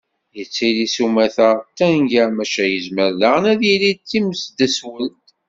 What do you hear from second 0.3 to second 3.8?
Yettili s umata, d tanga, maca yezmer daɣen ad